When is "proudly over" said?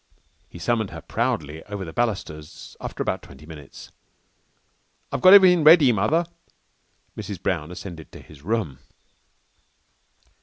1.01-1.85